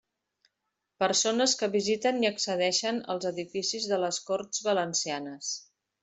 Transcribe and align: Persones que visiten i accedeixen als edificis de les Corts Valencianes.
Persones 1.01 1.53
que 1.59 1.67
visiten 1.75 2.17
i 2.23 2.29
accedeixen 2.29 3.01
als 3.15 3.27
edificis 3.31 3.85
de 3.91 3.99
les 4.05 4.19
Corts 4.31 4.63
Valencianes. 4.69 5.51